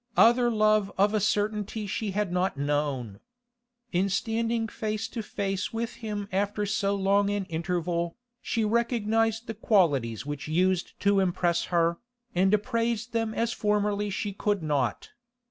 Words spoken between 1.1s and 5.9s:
a certainty she had not known. In standing face to face